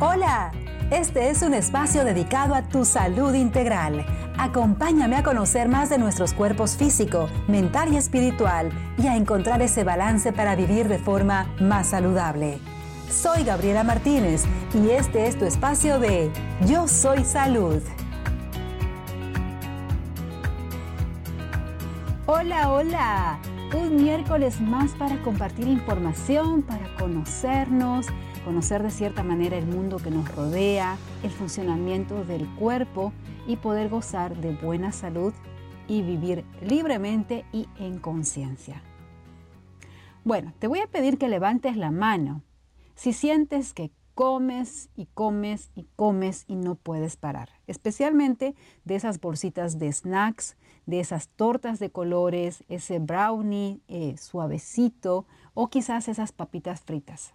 [0.00, 0.52] Hola,
[0.92, 4.06] este es un espacio dedicado a tu salud integral.
[4.38, 9.82] Acompáñame a conocer más de nuestros cuerpos físico, mental y espiritual y a encontrar ese
[9.82, 12.60] balance para vivir de forma más saludable.
[13.10, 16.30] Soy Gabriela Martínez y este es tu espacio de
[16.64, 17.82] Yo Soy Salud.
[22.26, 23.38] Hola, hola.
[23.74, 28.06] Un miércoles más para compartir información, para conocernos
[28.48, 33.12] conocer de cierta manera el mundo que nos rodea, el funcionamiento del cuerpo
[33.46, 35.34] y poder gozar de buena salud
[35.86, 38.82] y vivir libremente y en conciencia.
[40.24, 42.40] Bueno, te voy a pedir que levantes la mano
[42.94, 48.54] si sientes que comes y comes y comes y no puedes parar, especialmente
[48.86, 55.68] de esas bolsitas de snacks, de esas tortas de colores, ese brownie eh, suavecito o
[55.68, 57.34] quizás esas papitas fritas.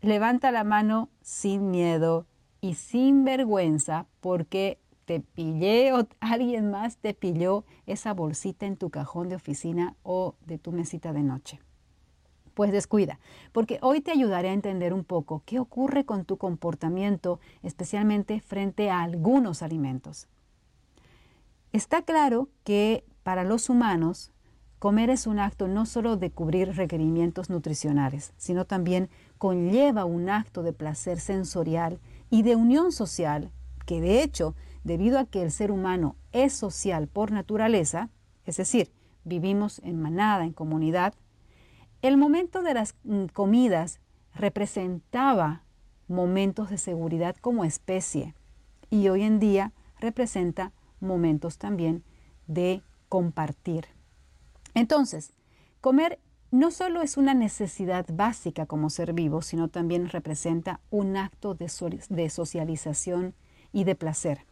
[0.00, 2.26] Levanta la mano sin miedo
[2.60, 8.90] y sin vergüenza porque te pillé o alguien más te pilló esa bolsita en tu
[8.90, 11.60] cajón de oficina o de tu mesita de noche.
[12.54, 13.20] Pues descuida,
[13.52, 18.90] porque hoy te ayudaré a entender un poco qué ocurre con tu comportamiento, especialmente frente
[18.90, 20.26] a algunos alimentos.
[21.72, 24.32] Está claro que para los humanos
[24.78, 30.62] Comer es un acto no solo de cubrir requerimientos nutricionales, sino también conlleva un acto
[30.62, 33.50] de placer sensorial y de unión social,
[33.86, 34.54] que de hecho,
[34.84, 38.10] debido a que el ser humano es social por naturaleza,
[38.44, 38.92] es decir,
[39.24, 41.14] vivimos en manada, en comunidad,
[42.02, 44.00] el momento de las mm, comidas
[44.34, 45.62] representaba
[46.06, 48.34] momentos de seguridad como especie
[48.90, 52.04] y hoy en día representa momentos también
[52.46, 53.95] de compartir.
[54.76, 55.32] Entonces,
[55.80, 61.54] comer no solo es una necesidad básica como ser vivo, sino también representa un acto
[61.54, 61.70] de,
[62.28, 63.34] socialización
[63.72, 64.44] y de placer.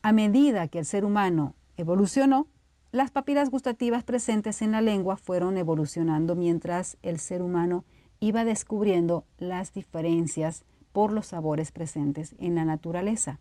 [0.00, 2.46] A medida que el ser humano evolucionó,
[2.92, 7.84] las papilas gustativas presentes en la lengua fueron evolucionando mientras el ser humano
[8.20, 13.40] iba descubriendo las diferencias por los sabores presentes en la naturaleza.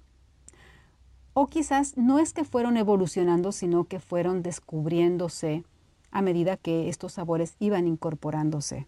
[1.35, 5.63] O quizás no es que fueron evolucionando, sino que fueron descubriéndose
[6.11, 8.87] a medida que estos sabores iban incorporándose.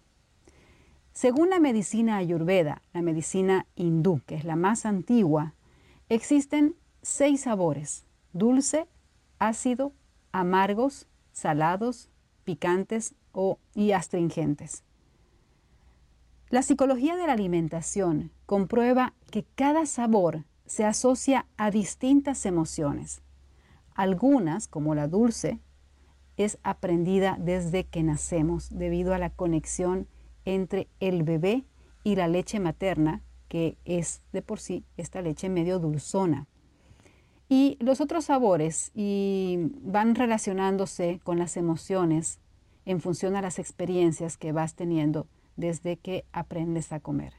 [1.13, 5.53] Según la medicina ayurveda, la medicina hindú, que es la más antigua,
[6.07, 8.87] existen seis sabores, dulce,
[9.37, 9.93] ácido,
[10.31, 12.09] amargos, salados,
[12.43, 14.83] picantes o, y astringentes.
[16.49, 23.21] La psicología de la alimentación comprueba que cada sabor se asocia a distintas emociones.
[23.93, 25.59] Algunas, como la dulce,
[26.39, 30.07] es aprendida desde que nacemos debido a la conexión
[30.45, 31.65] entre el bebé
[32.05, 36.47] y la leche materna, que es de por sí esta leche medio dulzona.
[37.49, 42.39] Y los otros sabores y van relacionándose con las emociones
[42.85, 47.33] en función a las experiencias que vas teniendo desde que aprendes a comer.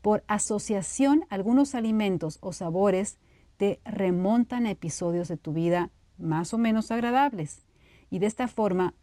[0.00, 3.18] Por asociación, algunos alimentos o sabores
[3.58, 7.67] te remontan a episodios de tu vida más o menos agradables
[8.10, 8.94] y de esta forma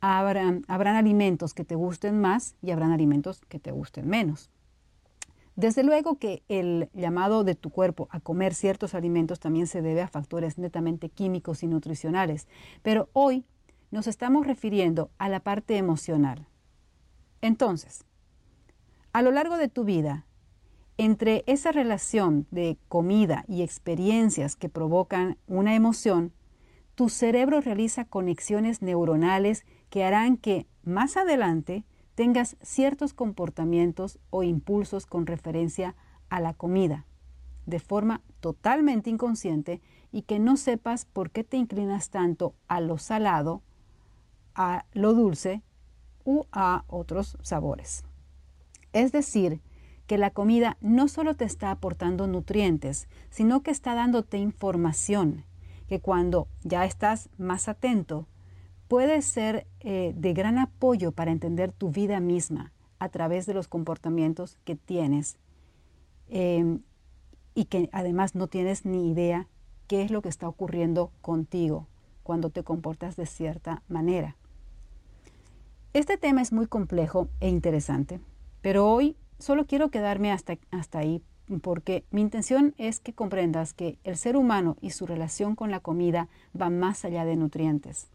[0.00, 4.50] habrán, habrán alimentos que te gusten más y habrán alimentos que te gusten menos.
[5.56, 10.02] Desde luego que el llamado de tu cuerpo a comer ciertos alimentos también se debe
[10.02, 12.46] a factores netamente químicos y nutricionales,
[12.82, 13.44] pero hoy
[13.90, 16.46] nos estamos refiriendo a la parte emocional.
[17.40, 18.04] Entonces,
[19.12, 20.26] a lo largo de tu vida,
[20.96, 26.32] entre esa relación de comida y experiencias que provocan una emoción,
[26.98, 31.84] tu cerebro realiza conexiones neuronales que harán que más adelante
[32.16, 35.94] tengas ciertos comportamientos o impulsos con referencia
[36.28, 37.06] a la comida,
[37.66, 42.98] de forma totalmente inconsciente y que no sepas por qué te inclinas tanto a lo
[42.98, 43.62] salado,
[44.56, 45.62] a lo dulce
[46.24, 48.02] u a otros sabores.
[48.92, 49.60] Es decir,
[50.08, 55.44] que la comida no solo te está aportando nutrientes, sino que está dándote información
[55.88, 58.28] que cuando ya estás más atento,
[58.88, 63.68] puede ser eh, de gran apoyo para entender tu vida misma a través de los
[63.68, 65.38] comportamientos que tienes
[66.28, 66.80] em,
[67.54, 69.48] y que además no tienes ni idea
[69.86, 71.86] qué es lo que está ocurriendo contigo
[72.22, 74.36] cuando te comportas de cierta manera.
[75.94, 78.20] Este tema es muy complejo e interesante,
[78.60, 81.22] pero hoy solo quiero quedarme hasta, hasta ahí
[81.60, 85.80] porque mi intención es que comprendas que el ser humano y su relación con la
[85.80, 86.28] comida
[86.58, 88.08] va más allá de nutrientes.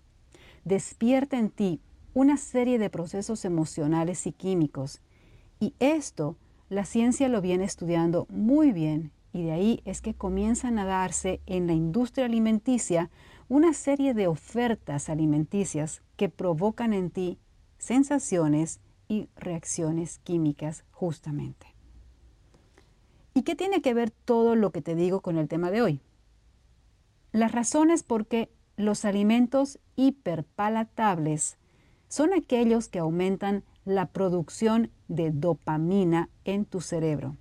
[0.66, 1.82] Despierta en ti
[2.14, 5.02] una serie de procesos emocionales y químicos
[5.60, 6.38] y esto
[6.70, 11.42] la ciencia lo viene estudiando muy bien y de ahí es que comienzan a darse
[11.48, 13.10] en la industria alimenticia
[13.50, 17.40] una serie de ofertas alimenticias que provocan en ti
[17.78, 21.73] sensaciones y reacciones químicas justamente.
[23.34, 26.02] ¿Y qué tiene que ver todo lo que te digo con el tema de hoy?
[27.32, 31.58] Las razones por qué los alimentos hiperpalatables
[32.08, 37.36] son aquellos que aumentan la producción de dopamina en tu cerebro.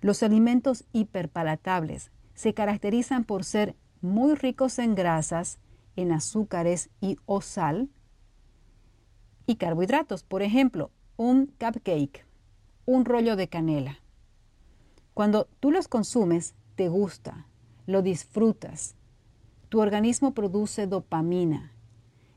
[0.00, 5.58] Los alimentos hiperpalatables se caracterizan por ser muy ricos en grasas,
[5.96, 7.90] en azúcares y o sal
[9.46, 10.22] y carbohidratos.
[10.22, 12.24] Por ejemplo, un cupcake,
[12.86, 13.98] un rollo de canela.
[15.16, 17.46] Cuando tú los consumes, te gusta,
[17.86, 18.96] lo disfrutas.
[19.70, 21.72] Tu organismo produce dopamina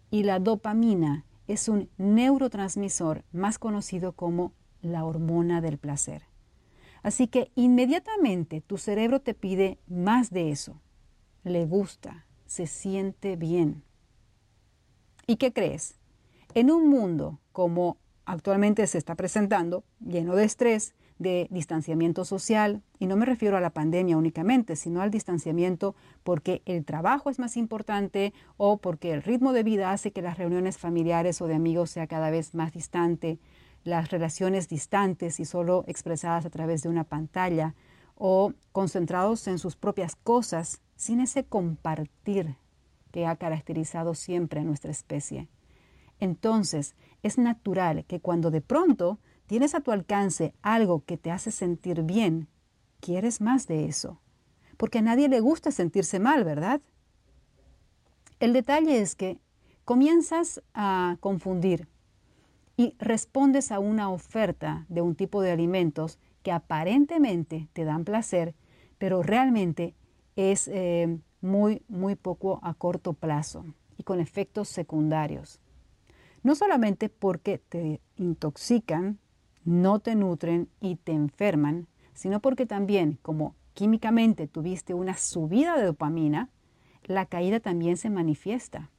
[0.10, 6.24] y la dopamina es un neurotransmisor más conocido como la hormona del placer.
[7.04, 10.80] Así que inmediatamente tu cerebro te pide más de eso.
[11.44, 13.84] Le gusta, se siente bien.
[15.28, 16.00] ¿Y qué crees?
[16.54, 23.06] En un mundo como actualmente se está presentando, lleno de estrés, de distanciamiento social, y
[23.06, 27.58] no me refiero a la pandemia únicamente, sino al distanciamiento porque el trabajo es más
[27.58, 31.92] importante o porque el ritmo de vida hace que las reuniones familiares o de amigos
[31.92, 33.38] sea cada vez más distante,
[33.84, 37.76] las relaciones distantes y solo expresadas a través de una pantalla,
[38.16, 42.56] o concentrados en sus propias cosas, sin ese compartir
[43.12, 45.48] que ha caracterizado siempre a nuestra especie.
[46.20, 51.50] Entonces, es natural que cuando de pronto tienes a tu alcance algo que te hace
[51.50, 52.48] sentir bien,
[53.00, 54.22] quieres más de eso.
[54.78, 56.82] Porque a nadie le gusta sentirse mal, ¿verdad?
[58.40, 59.40] El detalle es que
[59.86, 61.88] comienzas a confundir
[62.78, 68.54] y respondes a una oferta de un tipo de alimentos que aparentemente te dan placer,
[69.00, 69.96] pero realmente
[70.36, 73.66] es eh, muy, muy poco a corto plazo
[73.98, 75.60] y con efectos secundarios.
[76.44, 79.18] No solamente porque te intoxican
[79.66, 85.86] no te nutren y te enferman, sino porque también, como químicamente tuviste una subida de
[85.86, 86.50] dopamina,
[87.04, 88.90] la caída también se manifiesta.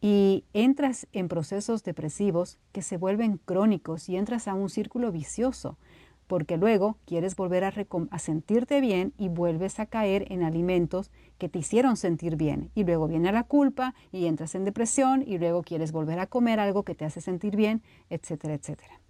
[0.00, 5.78] Y entras en procesos depresivos que se vuelven crónicos y entras a un círculo vicioso,
[6.26, 11.60] porque luego quieres volver a, sentirte bien y vuelves a caer en alimentos que te
[11.60, 12.70] hicieron sentir bien.
[12.74, 16.58] Y luego viene la culpa y entras en depresión y luego quieres volver a comer
[16.60, 19.00] algo que te hace sentir bien, etcétera, etcétera.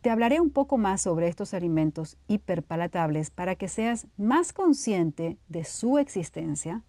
[0.00, 5.64] Te hablaré un poco más sobre estos alimentos hiperpalatables para que seas más consciente de
[5.64, 6.84] su existencia,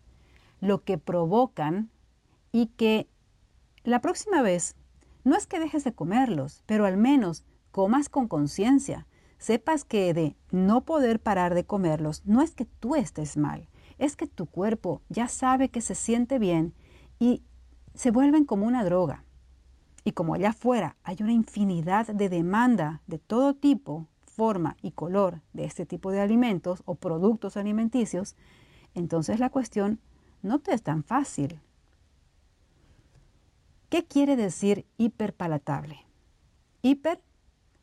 [0.62, 1.90] lo que provocan
[2.52, 3.08] y que
[3.84, 4.76] la próxima vez
[5.24, 9.08] no es que dejes de comerlos, pero al menos comas con conciencia.
[9.40, 14.16] Sepas que de no poder parar de comerlos no es que tú estés mal, es
[14.16, 16.74] que tu cuerpo ya sabe que se siente bien
[17.20, 17.42] y
[17.96, 19.24] se vuelven como una droga.
[20.04, 25.42] Y como allá afuera hay una infinidad de demanda de todo tipo, forma y color
[25.54, 28.36] de este tipo de alimentos o productos alimenticios,
[28.94, 30.00] entonces la cuestión
[30.42, 31.60] no te es tan fácil.
[33.90, 36.06] ¿Qué quiere decir hiperpalatable?
[36.82, 37.22] Hiper,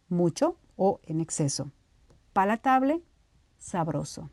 [0.09, 1.73] mucho o en exceso.
[2.33, 3.03] Palatable,
[3.59, 4.31] sabroso.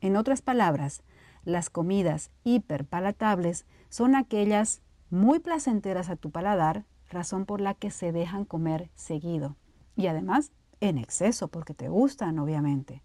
[0.00, 1.02] En otras palabras,
[1.44, 8.12] las comidas hiperpalatables son aquellas muy placenteras a tu paladar, razón por la que se
[8.12, 9.56] dejan comer seguido.
[9.96, 13.02] Y además en exceso, porque te gustan, obviamente.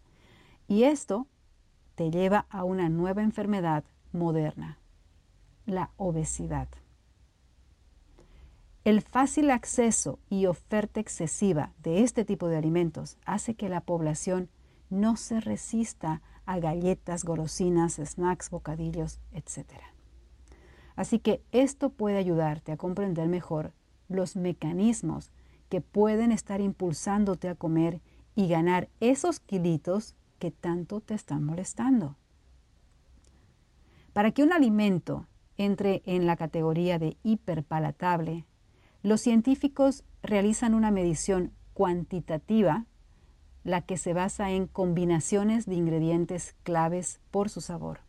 [0.67, 1.27] Y esto
[1.95, 4.79] te lleva a una nueva enfermedad moderna,
[5.65, 6.69] la obesidad.
[8.83, 14.49] El fácil acceso y oferta excesiva de este tipo de alimentos hace que la población
[14.89, 19.71] no se resista a galletas, golosinas, snacks, bocadillos, etc.
[20.95, 23.73] Así que esto puede ayudarte a comprender mejor
[24.07, 25.31] los mecanismos
[25.69, 28.01] que pueden estar impulsándote a comer
[28.35, 32.15] y ganar esos kilitos que tanto te están molestando.
[34.13, 38.45] Para que un alimento entre en la categoría de hiperpalatable,
[39.03, 42.85] los científicos realizan una medición cuantitativa,
[43.63, 47.99] la que se basa en combinaciones de ingredientes claves por su sabor.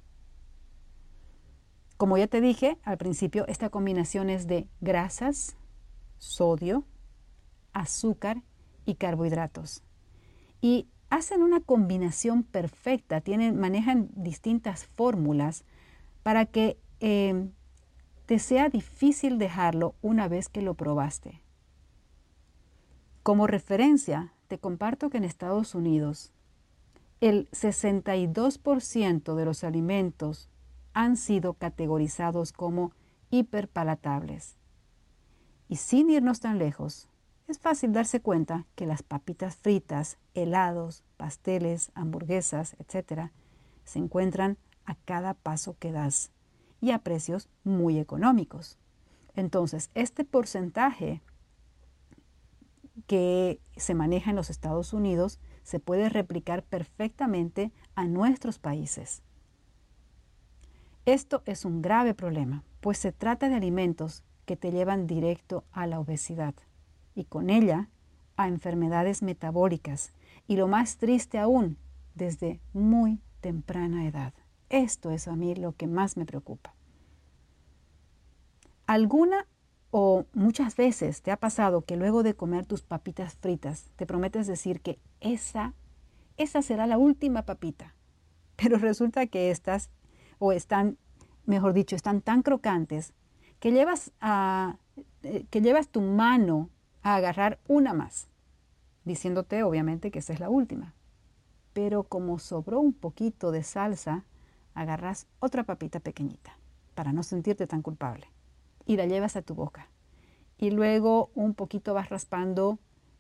[1.97, 5.57] Como ya te dije al principio, esta combinación es de grasas,
[6.19, 6.85] sodio,
[7.73, 8.43] azúcar
[8.85, 9.83] y carbohidratos.
[10.61, 15.65] Y hacen una combinación perfecta, tienen, manejan distintas fórmulas
[16.23, 17.49] para que eh,
[18.27, 21.43] te sea difícil dejarlo una vez que lo probaste.
[23.23, 26.33] Como referencia, te comparto que en Estados Unidos
[27.21, 30.49] el 62% de los alimentos
[30.93, 32.93] han sido categorizados como
[33.31, 34.57] hiperpalatables.
[35.69, 37.09] Y sin irnos tan lejos,
[37.49, 43.31] es fácil darse cuenta que las papitas fritas, helados, pasteles, hamburguesas, etc.,
[43.85, 46.33] se encuentran a cada paso que das
[46.81, 48.79] y a precios muy económicos.
[49.35, 51.23] Entonces, este porcentaje
[53.07, 59.23] que se maneja en los Estados Unidos se puede replicar perfectamente a nuestros países.
[61.05, 65.87] Esto es un grave problema, pues se trata de alimentos que te llevan directo a
[65.87, 66.55] la obesidad
[67.15, 67.91] y con ella
[68.37, 70.13] a enfermedades metabólicas
[70.47, 71.77] y lo más triste aún,
[72.15, 74.33] desde muy temprana edad.
[74.69, 76.75] Esto es a mí lo que más me preocupa.
[78.87, 79.47] ¿Alguna
[79.91, 84.47] o muchas veces te ha pasado que luego de comer tus papitas fritas te prometes
[84.47, 85.75] decir que esa,
[86.37, 87.95] esa será la última papita?
[88.57, 89.91] Pero resulta que estas
[90.39, 90.99] o están,
[91.45, 93.13] mejor dicho, están tan crocantes
[93.61, 94.77] que llevas, a,
[95.23, 96.71] eh, que llevas tu mano
[97.03, 98.29] a agarrar una más,
[99.05, 100.95] diciéndote obviamente que esa es la última.
[101.73, 104.25] Pero como sobró un poquito de salsa,
[104.75, 106.59] agarras otra papita pequeñita
[106.95, 108.29] para no sentirte tan culpable
[108.87, 109.89] y la llevas a tu boca.
[110.59, 112.79] Y luego un poquito vas raspando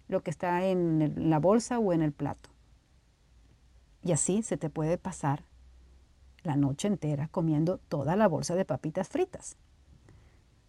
[0.08, 2.50] lo que está en la bolsa o en el plato.
[4.02, 5.44] Y así se te puede pasar
[6.42, 9.56] la noche entera comiendo toda la bolsa de papitas fritas.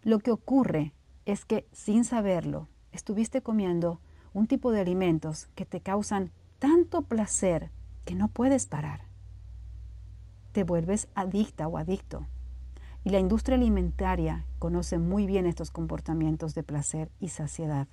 [0.08, 0.94] Lo que ocurre
[1.26, 4.00] es que sin saberlo, estuviste comiendo
[4.32, 7.70] un tipo de alimentos que te causan tanto placer
[8.06, 9.02] que no puedes parar.
[10.52, 12.26] Te vuelves adicta o adicto.
[13.04, 17.86] Y la industria alimentaria conoce muy bien estos comportamientos de placer y saciedad.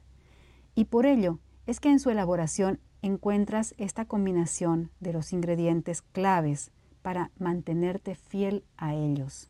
[0.73, 6.71] Y por ello es que en su elaboración encuentras esta combinación de los ingredientes claves
[7.01, 9.49] para mantenerte fiel a ellos.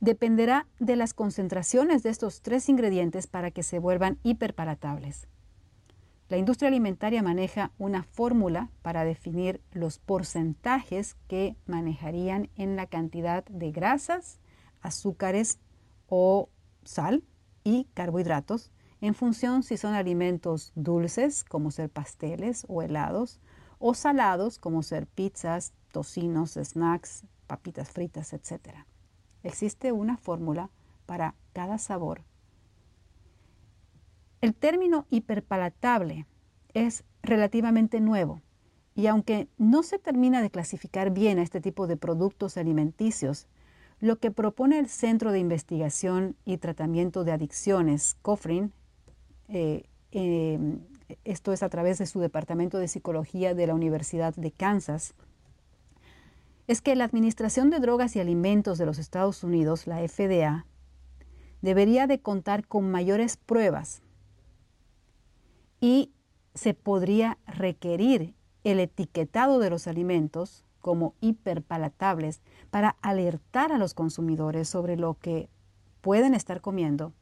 [0.00, 5.26] Dependerá de las concentraciones de estos tres ingredientes para que se vuelvan hiperpalatables.
[6.28, 13.44] La industria alimentaria maneja una fórmula para definir los porcentajes que manejarían en la cantidad
[13.46, 14.38] de grasas,
[14.82, 15.58] azúcares
[16.06, 16.50] o
[16.84, 17.24] sal
[17.64, 23.40] y carbohidratos en función si son alimentos dulces como ser pasteles o helados
[23.78, 28.84] o salados como ser pizzas, tocinos, snacks, papitas fritas, etc.
[29.42, 30.70] Existe una fórmula
[31.06, 32.22] para cada sabor.
[34.40, 36.26] El término hiperpalatable
[36.74, 38.42] es relativamente nuevo
[38.94, 43.46] y aunque no se termina de clasificar bien a este tipo de productos alimenticios,
[44.00, 48.72] lo que propone el Centro de Investigación y Tratamiento de Adicciones, COFRIN,
[49.48, 50.80] eh, em,
[51.24, 55.14] esto es a través de su Departamento de Psicología de la Universidad de Kansas,
[56.68, 60.66] es que la Administración de Drogas y Alimentos de los Estados Unidos, la FDA,
[61.62, 64.02] debería de contar con mayores pruebas
[65.80, 66.12] y
[66.54, 68.34] se podría requerir
[68.64, 75.48] el etiquetado de los alimentos como hiperpalatables para alertar a los consumidores sobre lo que
[76.02, 77.14] pueden estar comiendo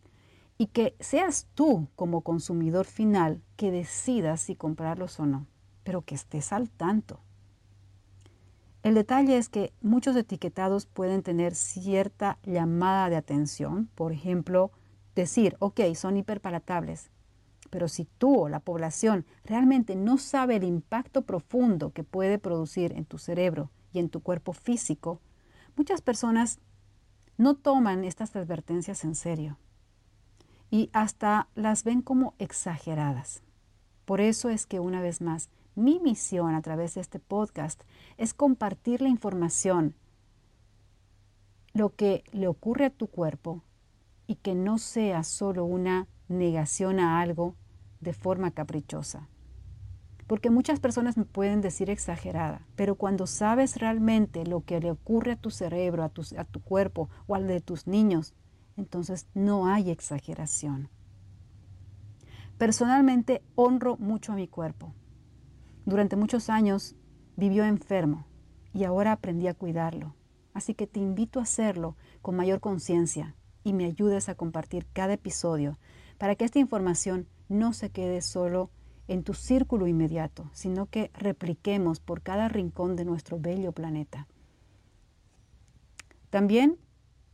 [0.59, 5.47] y que seas tú como consumidor final que decidas si comprarlos o no,
[5.85, 7.21] pero que estés al tanto.
[8.87, 14.71] El detalle es que muchos etiquetados pueden tener cierta llamada de atención, por ejemplo,
[15.16, 17.11] decir, ok, son hiperpalatables,
[17.69, 22.93] pero si tú o la población realmente no sabe el impacto profundo que puede producir
[22.93, 25.21] en tu cerebro y en tu cuerpo físico,
[25.75, 26.61] muchas personas
[27.38, 29.59] no toman estas advertencias en serio
[30.71, 33.43] y hasta las ven como exageradas.
[34.05, 37.83] Por eso es que una vez más mi misión a través de este podcast
[38.16, 39.95] es compartir la información,
[41.75, 43.62] lo que le ocurre a tu cuerpo
[44.26, 47.54] y que no sea solo una negación a algo
[48.00, 49.28] de forma caprichosa.
[50.26, 55.33] Porque muchas personas me pueden decir exagerada, pero cuando sabes realmente lo que le ocurre
[55.33, 58.35] a tu cerebro, a tu, a tu cuerpo o al de tus niños,
[58.76, 60.88] entonces no hay exageración.
[62.59, 64.95] Personalmente honro mucho a mi cuerpo
[65.87, 66.97] durante muchos años
[67.37, 68.26] vivió enfermo
[68.75, 70.14] y ahora aprendí a cuidarlo.
[70.52, 75.14] Así que te invito a hacerlo con mayor conciencia y me ayudes a compartir cada
[75.14, 75.78] episodio
[76.19, 78.71] para que esta información no se quede solo
[79.09, 84.26] en tu círculo inmediato, sino que repliquemos por cada rincón de nuestro bello planeta.
[86.31, 86.78] También,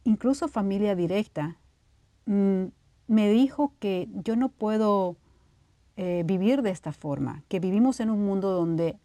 [0.04, 1.58] incluso familia directa,
[2.26, 2.64] mm,
[3.06, 5.16] me dijo que yo no puedo
[5.96, 8.98] eh, vivir de esta forma, que vivimos en un mundo donde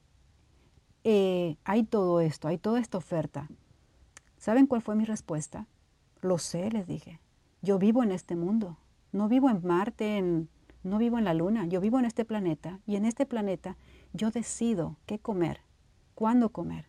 [1.03, 3.49] eh, hay todo esto, hay toda esta oferta.
[4.37, 5.67] ¿Saben cuál fue mi respuesta?
[6.21, 7.19] Lo sé, les dije.
[7.61, 8.77] Yo vivo en este mundo.
[9.11, 10.49] No vivo en Marte, en,
[10.83, 11.65] no vivo en la Luna.
[11.65, 13.77] Yo vivo en este planeta y en este planeta
[14.13, 15.61] yo decido qué comer,
[16.15, 16.85] cuándo comer.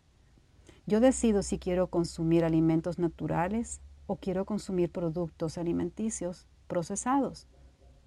[0.85, 7.47] Yo decido si quiero consumir alimentos naturales o quiero consumir productos alimenticios procesados.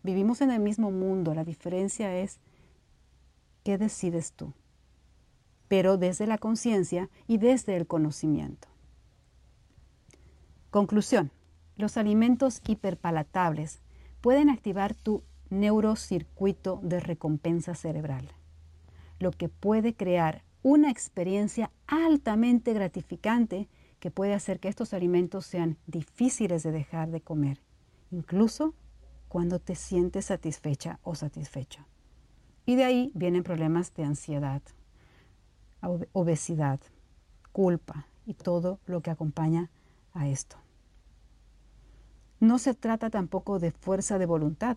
[0.02, 2.40] Vivimos en el mismo mundo, la diferencia es
[3.62, 4.52] qué decides tú,
[5.68, 8.68] pero desde la conciencia y desde el conocimiento.
[10.70, 11.30] Conclusión.
[11.76, 13.80] Los alimentos hiperpalatables
[14.20, 18.28] pueden activar tu neurocircuito de recompensa cerebral,
[19.18, 23.68] lo que puede crear una experiencia altamente gratificante
[24.00, 27.60] que puede hacer que estos alimentos sean difíciles de dejar de comer,
[28.10, 28.74] incluso
[29.32, 31.86] cuando te sientes satisfecha o satisfecho.
[32.66, 34.60] Y de ahí vienen problemas de ansiedad,
[36.12, 36.80] obesidad,
[37.50, 39.70] culpa y todo lo que acompaña
[40.12, 40.58] a esto.
[42.40, 44.76] No se trata tampoco de fuerza de voluntad,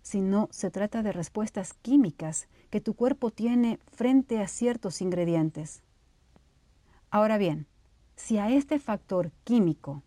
[0.00, 5.82] sino se trata de respuestas químicas que tu cuerpo tiene frente a ciertos ingredientes.
[7.10, 7.66] Ahora bien,
[8.16, 10.02] si a este factor químico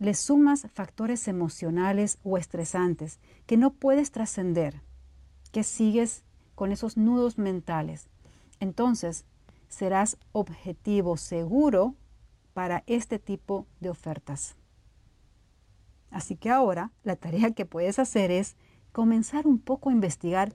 [0.00, 4.82] le sumas factores emocionales o estresantes que no puedes trascender,
[5.52, 8.08] que sigues con esos nudos mentales,
[8.60, 9.26] entonces
[9.68, 11.94] serás objetivo seguro
[12.54, 14.56] para este tipo de ofertas.
[16.10, 18.56] Así que ahora la tarea que puedes hacer es
[18.92, 20.54] comenzar un poco a investigar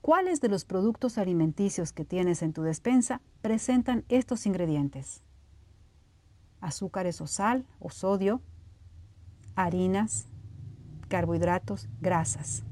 [0.00, 5.22] cuáles de los productos alimenticios que tienes en tu despensa presentan estos ingredientes.
[6.60, 8.40] Azúcares o sal o sodio,
[9.54, 10.28] harinas,
[11.08, 12.64] carbohidratos, grasas.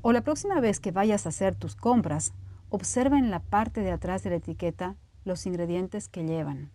[0.00, 2.32] O la próxima vez que vayas a hacer tus compras,
[2.70, 6.70] observa en la parte de atrás de la etiqueta los ingredientes que llevan.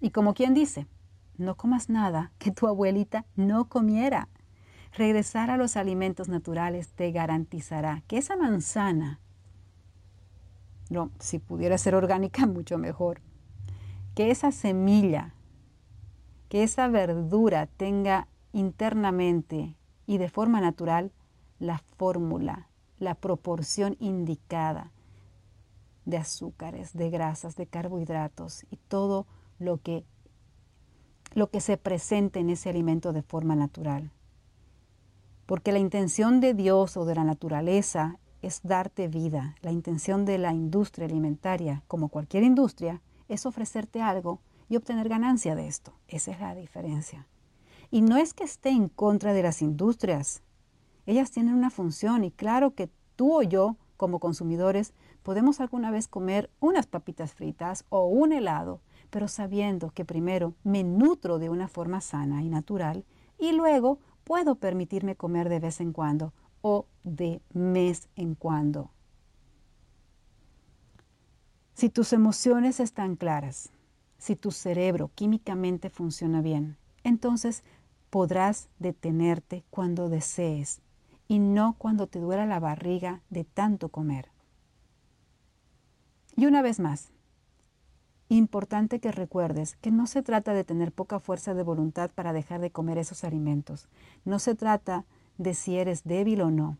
[0.00, 0.86] Y como quien dice,
[1.36, 4.28] no comas nada que tu abuelita no comiera.
[4.92, 9.20] Regresar a los alimentos naturales te garantizará que esa manzana,
[10.90, 13.20] no, si pudiera ser orgánica, mucho mejor,
[14.14, 15.34] que esa semilla
[16.48, 21.12] que esa verdura tenga internamente y de forma natural
[21.58, 24.92] la fórmula, la proporción indicada
[26.04, 29.26] de azúcares, de grasas, de carbohidratos y todo
[29.58, 30.04] lo que,
[31.34, 34.10] lo que se presente en ese alimento de forma natural.
[35.44, 39.56] Porque la intención de Dios o de la naturaleza es darte vida.
[39.60, 45.54] La intención de la industria alimentaria, como cualquier industria, es ofrecerte algo y obtener ganancia
[45.54, 45.92] de esto.
[46.08, 47.26] Esa es la diferencia.
[47.90, 50.42] Y no es que esté en contra de las industrias.
[51.06, 56.06] Ellas tienen una función y claro que tú o yo, como consumidores, podemos alguna vez
[56.06, 61.68] comer unas papitas fritas o un helado, pero sabiendo que primero me nutro de una
[61.68, 63.04] forma sana y natural
[63.38, 68.90] y luego puedo permitirme comer de vez en cuando o de mes en cuando.
[71.74, 73.70] Si tus emociones están claras,
[74.18, 77.62] si tu cerebro químicamente funciona bien, entonces
[78.10, 80.80] podrás detenerte cuando desees
[81.28, 84.28] y no cuando te duela la barriga de tanto comer.
[86.36, 87.10] Y una vez más,
[88.28, 92.60] importante que recuerdes que no se trata de tener poca fuerza de voluntad para dejar
[92.60, 93.88] de comer esos alimentos.
[94.24, 95.04] No se trata
[95.38, 96.76] de si eres débil o no.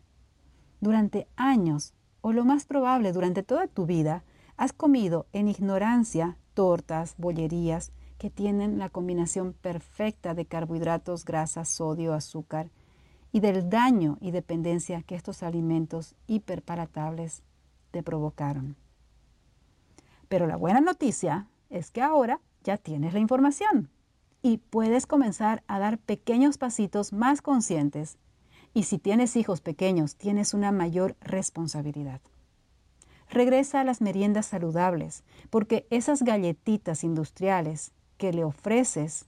[0.81, 4.23] Durante años, o lo más probable durante toda tu vida,
[4.57, 12.13] has comido en ignorancia tortas, bollerías, que tienen la combinación perfecta de carbohidratos, grasas, sodio,
[12.13, 12.69] azúcar
[13.31, 17.43] y del daño y dependencia que estos alimentos hiperparatables
[17.91, 18.75] te provocaron.
[20.27, 23.89] Pero la buena noticia es que ahora ya tienes la información
[24.41, 28.17] y puedes comenzar a dar pequeños pasitos más conscientes.
[28.73, 32.21] Y si tienes hijos pequeños, tienes una mayor responsabilidad.
[33.29, 39.27] Regresa a las meriendas saludables, porque esas galletitas industriales que le ofreces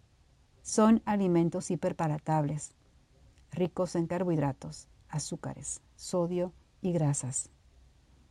[0.63, 2.73] son alimentos hiperparatables,
[3.51, 7.49] ricos en carbohidratos, azúcares, sodio y grasas.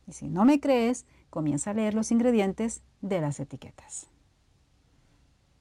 [0.07, 4.09] Y si no me crees, comienza a leer los ingredientes de las etiquetas.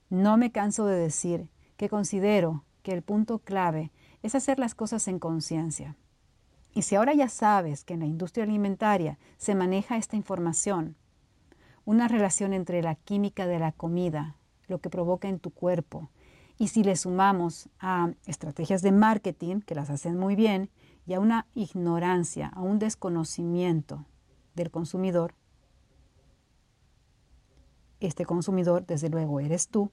[0.09, 3.93] No me canso de decir que considero que el punto clave
[4.23, 5.97] es hacer las cosas en conciencia.
[6.73, 10.97] Y si ahora ya sabes que en la industria alimentaria se maneja esta información,
[11.85, 14.37] una relación entre la química de la comida,
[14.69, 16.11] lo que provoca en tu cuerpo,
[16.59, 20.71] y si le sumamos a estrategias de marketing, que las hacen muy bien,
[21.07, 24.05] y a una ignorancia, a un desconocimiento
[24.55, 25.35] del consumidor,
[27.99, 29.91] este consumidor desde luego eres tú,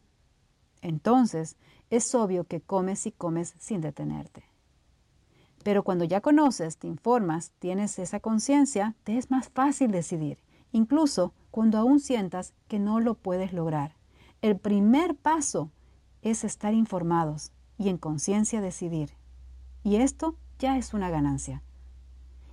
[0.82, 1.58] entonces
[1.90, 4.44] es obvio que comes y comes sin detenerte.
[5.68, 10.38] Pero cuando ya conoces, te informas, tienes esa conciencia, te es más fácil decidir,
[10.72, 13.98] incluso cuando aún sientas que no lo puedes lograr.
[14.42, 15.70] El primer paso
[16.22, 19.10] es estar informados y en conciencia decidir.
[19.84, 21.62] Y esto ya es una ganancia.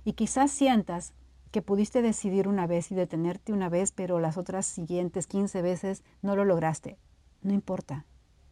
[0.03, 1.13] Y quizás sientas
[1.51, 6.03] que pudiste decidir una vez y detenerte una vez, pero las otras siguientes 15 veces
[6.21, 6.97] no lo lograste.
[7.43, 8.05] No importa,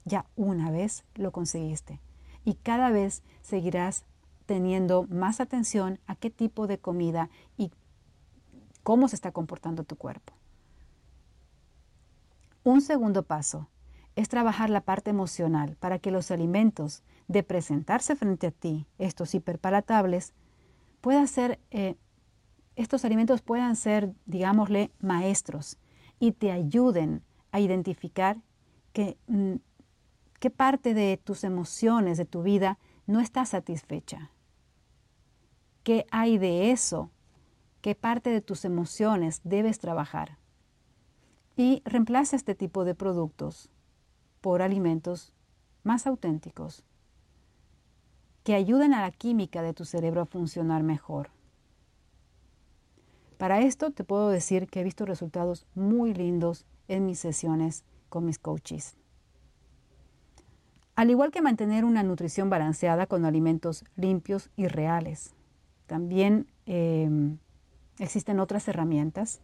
[0.06, 2.00] ya una vez lo conseguiste.
[2.46, 4.06] Y cada vez seguirás
[4.46, 7.72] teniendo más atención a qué tipo de comida y
[8.84, 10.34] cómo se está comportando tu cuerpo.
[12.64, 13.70] Un segundo paso
[14.16, 19.34] es trabajar la parte emocional para que los alimentos de presentarse frente a ti, estos
[19.34, 20.34] hiperpalatables,
[21.02, 21.96] puedan ser eh,
[22.76, 25.78] estos alimentos puedan ser, digámosle, maestros
[26.20, 28.42] y te ayuden a identificar
[28.94, 29.56] que, mm,
[30.40, 34.32] qué parte de tus emociones, de tu vida, no está satisfecha.
[35.84, 37.12] ¿Qué hay de eso?
[37.82, 40.38] ¿Qué parte de tus emociones debes trabajar?
[41.58, 43.70] Y reemplaza este tipo de productos
[44.42, 45.34] por alimentos
[45.84, 46.86] más auténticos
[48.44, 51.30] que ayuden a la química de tu cerebro a funcionar mejor.
[53.38, 58.26] Para esto te puedo decir que he visto resultados muy lindos en mis sesiones con
[58.26, 58.96] mis coaches.
[60.96, 65.34] Al igual que mantener una nutrición balanceada con alimentos limpios y reales,
[65.88, 67.40] también em,
[67.98, 69.42] existen otras herramientas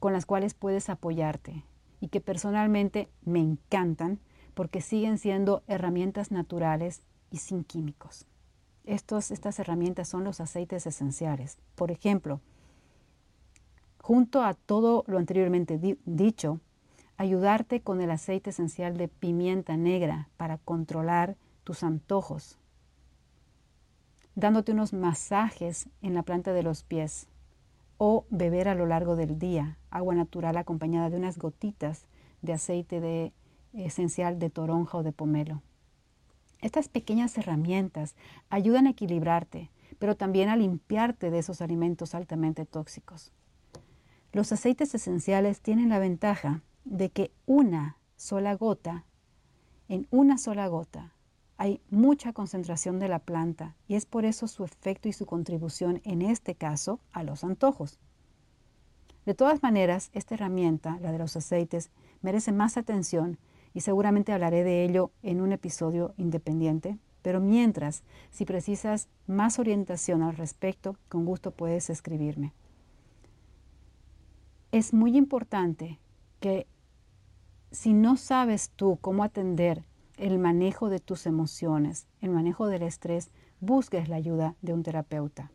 [0.00, 1.64] con las cuales puedes apoyarte
[2.00, 4.18] y que personalmente me encantan
[4.54, 8.26] porque siguen siendo herramientas naturales y sin químicos.
[8.84, 11.58] estas herramientas son los aceites esenciales.
[11.74, 12.40] Por ejemplo,
[14.02, 16.60] junto a todo lo anteriormente dicho,
[17.16, 22.58] ayudarte con el aceite esencial de pimienta negra para controlar tus antojos,
[24.34, 27.28] dándote unos masajes en la planta de los pies
[27.98, 32.08] o beber a lo largo del día agua natural acompañada de unas gotitas
[32.42, 33.32] de aceite de,
[33.72, 35.62] esencial de toronja o de pomelo.
[36.60, 38.14] Estas pequeñas herramientas
[38.50, 43.32] ayudan a equilibrarte, pero también a limpiarte de esos alimentos altamente tóxicos.
[44.32, 49.04] Los aceites esenciales tienen la ventaja de que una sola gota,
[49.88, 51.12] en una sola gota,
[51.56, 56.00] hay mucha concentración de la planta y es por eso su efecto y su contribución
[56.04, 57.98] en este caso a los antojos.
[59.24, 61.90] De todas maneras, esta herramienta, la de los aceites,
[62.22, 63.38] merece más atención
[63.72, 70.22] y seguramente hablaré de ello en un episodio independiente, pero mientras, si precisas más orientación
[70.22, 72.52] al respecto, con gusto puedes escribirme
[74.74, 76.00] es muy importante
[76.40, 76.66] que
[77.74, 79.84] si no sabes tú cómo atender
[80.16, 85.50] el manejo de tus emociones, el manejo del estrés, busques la ayuda de un terapeuta.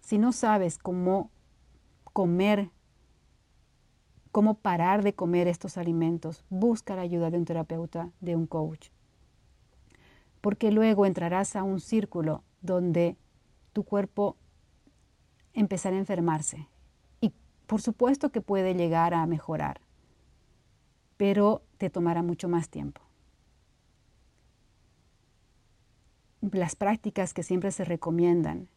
[0.00, 1.30] Si no sabes cómo
[2.12, 2.70] comer,
[4.32, 8.88] cómo parar de comer estos alimentos, busca la ayuda de un terapeuta, de un coach.
[10.42, 13.16] Porque luego entrarás a un círculo donde
[13.72, 14.36] tu cuerpo
[15.54, 16.68] empezará a enfermarse,
[17.66, 19.80] por supuesto que puede llegar a mejorar,
[21.20, 23.02] pero te tomará mucho más tiempo.
[26.40, 28.68] Las prácticas que siempre se recomiendan,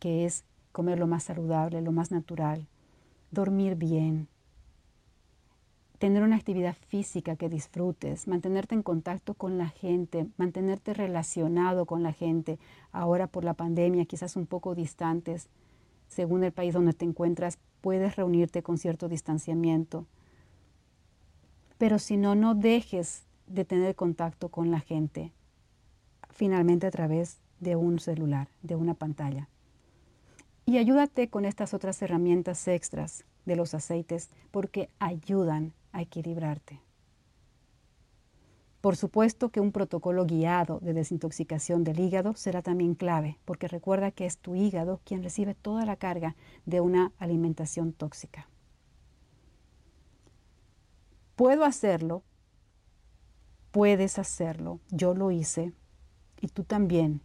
[0.00, 2.66] que es comer lo más saludable, lo más natural,
[3.30, 4.26] dormir bien,
[6.00, 12.02] tener una actividad física que disfrutes, mantenerte en contacto con la gente, mantenerte relacionado con
[12.02, 12.58] la gente,
[12.90, 15.46] ahora por la pandemia quizás un poco distantes,
[16.08, 20.08] según el país donde te encuentras, puedes reunirte con cierto distanciamiento.
[21.82, 25.32] Pero si no, no dejes de tener contacto con la gente,
[26.30, 29.48] finalmente a través de un celular, de una pantalla.
[30.64, 36.78] Y ayúdate con estas otras herramientas extras de los aceites porque ayudan a equilibrarte.
[38.80, 44.12] Por supuesto que un protocolo guiado de desintoxicación del hígado será también clave, porque recuerda
[44.12, 48.46] que es tu hígado quien recibe toda la carga de una alimentación tóxica.
[51.42, 52.22] Puedo hacerlo,
[53.72, 55.72] puedes hacerlo, yo lo hice
[56.40, 57.20] y tú también,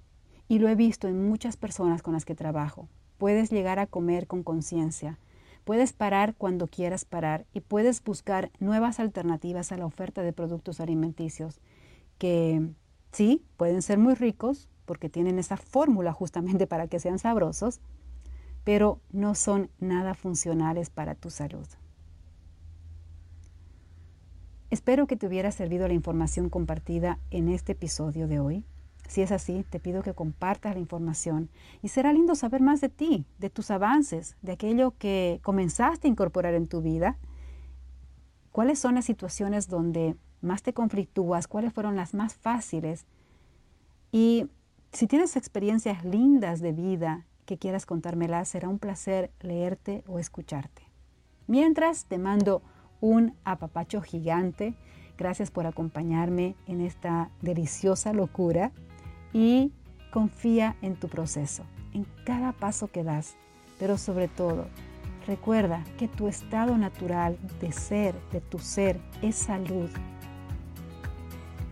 [0.47, 2.89] y lo he visto en muchas personas con las que trabajo.
[3.19, 5.19] Puedes llegar a comer con conciencia,
[5.65, 10.79] Puedes parar cuando quieras parar y puedes buscar nuevas alternativas a la oferta de productos
[10.79, 11.61] alimenticios
[12.17, 12.73] que
[13.11, 17.81] Sí, pueden ser muy ricos porque tienen esa fórmula justamente para que sean sabrosos,
[18.63, 21.67] pero no son nada funcionales para tu salud.
[24.69, 28.65] Espero que te hubiera servido la información compartida en este episodio de hoy.
[29.07, 31.49] Si es así, te pido que compartas la información
[31.81, 36.11] y será lindo saber más de ti, de tus avances, de aquello que comenzaste a
[36.11, 37.17] incorporar en tu vida.
[38.51, 41.47] ¿Cuáles son las situaciones donde más te conflictúas?
[41.47, 43.05] ¿Cuáles fueron las más fáciles?
[44.11, 44.47] Y
[44.91, 50.81] si tienes experiencias lindas de vida que quieras contármelas, será un placer leerte o escucharte.
[51.47, 52.61] Mientras te mando
[53.01, 54.73] un apapacho gigante.
[55.17, 58.71] Gracias por acompañarme en esta deliciosa locura
[59.33, 59.71] y
[60.11, 63.35] confía en tu proceso, en cada paso que das,
[63.79, 64.67] pero sobre todo,
[65.25, 69.89] recuerda que tu estado natural de ser, de tu ser, es salud.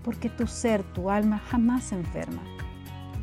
[0.03, 2.43] Porque tu ser, tu alma jamás se enferma.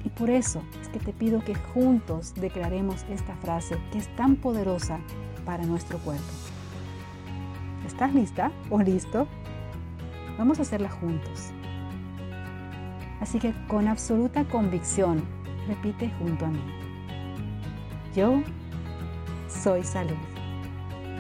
[0.04, 4.36] Y por eso es que te pido que juntos declaremos esta frase que es tan
[4.36, 4.98] poderosa
[5.44, 6.51] para nuestro cuerpo.
[7.92, 9.28] ¿Estás lista o listo?
[10.38, 11.50] Vamos a hacerla juntos.
[13.20, 15.22] Así que con absoluta convicción,
[15.68, 16.64] repite junto a mí.
[18.16, 18.42] Yo
[19.46, 20.16] soy salud.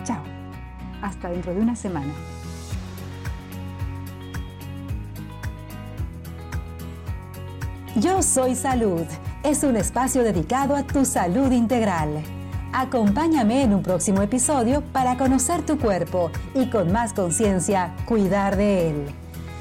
[0.02, 0.22] Chao.
[1.02, 2.14] Hasta dentro de una semana.
[7.96, 9.04] Yo soy salud.
[9.44, 12.24] Es un espacio dedicado a tu salud integral.
[12.72, 18.88] Acompáñame en un próximo episodio para conocer tu cuerpo y con más conciencia cuidar de
[18.88, 19.06] él.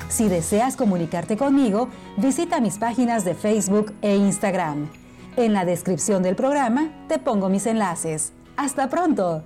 [0.08, 4.90] Si deseas comunicarte conmigo, visita mis páginas de Facebook e Instagram.
[5.36, 8.32] En la descripción del programa te pongo mis enlaces.
[8.56, 9.44] ¡Hasta pronto!